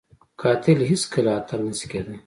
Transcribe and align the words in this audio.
قاتل 0.41 0.79
هیڅ 0.89 1.03
کله 1.13 1.31
اتل 1.37 1.59
نه 1.67 1.73
شي 1.79 1.87
کېدای 1.91 2.17